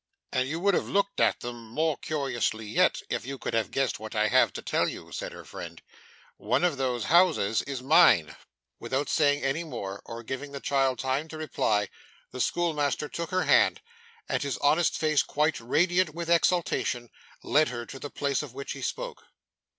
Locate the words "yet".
2.65-3.03